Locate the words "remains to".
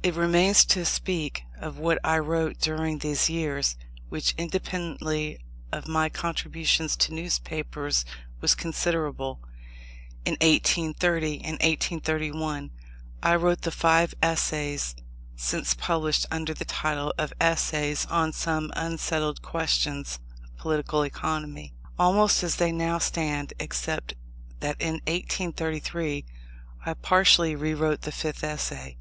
0.14-0.84